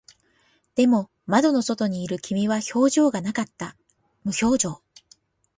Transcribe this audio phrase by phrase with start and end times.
[0.73, 3.75] でも、窓の外にいる君は表情がなかった。
[4.23, 4.81] 無表情。